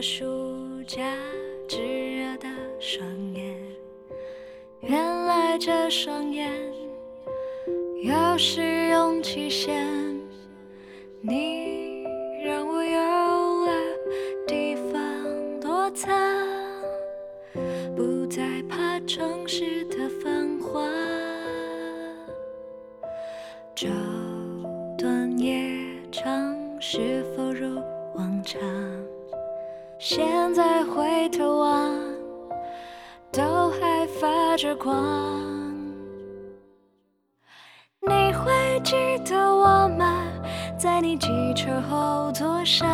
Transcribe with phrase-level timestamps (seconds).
[0.00, 0.24] 暑
[0.86, 1.02] 假
[1.68, 1.76] 炙
[2.16, 2.48] 热的
[2.80, 3.54] 双眼，
[4.80, 6.50] 原来这双眼
[8.02, 9.86] 有试用期限。
[11.20, 11.65] 你
[30.08, 31.90] 现在回头望，
[33.32, 34.94] 都还发着光。
[38.02, 38.94] 你会记
[39.28, 40.22] 得我吗？
[40.78, 42.86] 在你机车后座上，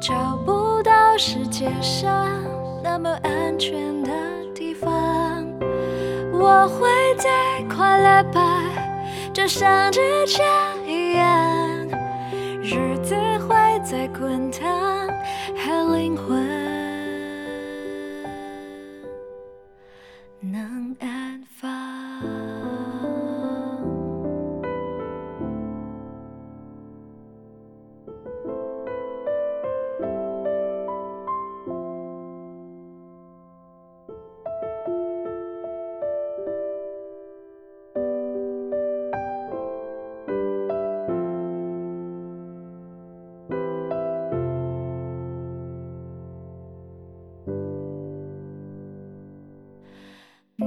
[0.00, 0.14] 找
[0.46, 2.26] 不到世界上
[2.82, 4.10] 那么安全的
[4.54, 4.90] 地方。
[6.32, 8.62] 我会再快乐吧，
[9.30, 10.42] 就像之前
[10.86, 11.86] 一样，
[12.62, 13.14] 日子
[13.46, 15.05] 会再滚烫。
[15.54, 16.55] 和灵魂。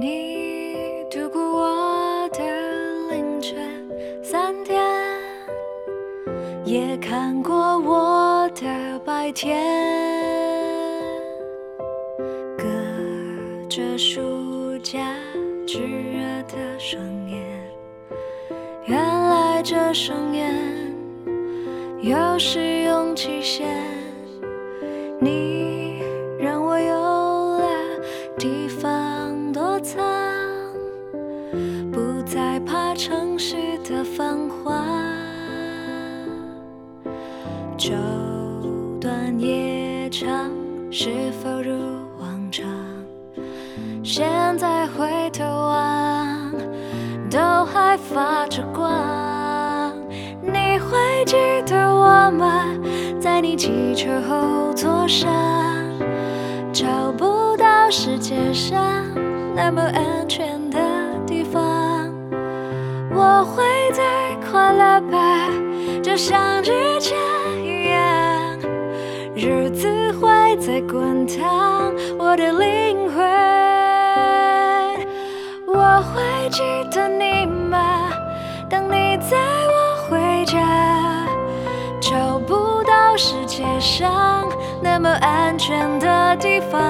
[0.00, 2.40] 你度过我的
[3.10, 3.58] 凌晨
[4.22, 4.82] 三点，
[6.64, 9.60] 也看过我的白天。
[12.56, 12.64] 隔
[13.68, 15.14] 着暑假
[15.66, 17.38] 炙热的双眼，
[18.86, 20.50] 原来这双眼
[22.00, 23.68] 有试用期限。
[25.20, 26.02] 你
[26.38, 26.94] 让我有
[27.58, 27.68] 了
[28.38, 29.09] 地方。
[33.00, 34.84] 城市的繁华，
[37.78, 37.94] 周
[39.00, 40.50] 短夜长，
[40.90, 41.08] 是
[41.42, 41.72] 否如
[42.20, 42.68] 往常？
[44.04, 44.28] 现
[44.58, 46.52] 在回头望，
[47.30, 49.94] 都还发着光。
[50.42, 52.66] 你会记得我吗？
[53.18, 55.26] 在你汽车后座上，
[56.70, 58.78] 找不到世界上。
[59.56, 60.49] 那么安全
[64.50, 65.48] 快乐吧，
[66.02, 67.16] 就像之前
[67.62, 68.58] 一样，
[69.36, 69.88] 日子
[70.20, 73.24] 会再滚烫我的灵魂。
[75.68, 78.10] 我会记得你吗？
[78.68, 80.58] 当你载我回家，
[82.00, 84.48] 找不到世界上
[84.82, 86.80] 那么安全的地方。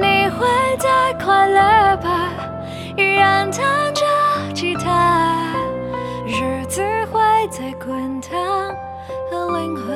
[0.00, 0.46] 你会
[0.78, 2.30] 再快乐吧，
[2.96, 3.50] 依然
[7.56, 8.34] 在滚烫，
[9.30, 9.94] 的灵魂。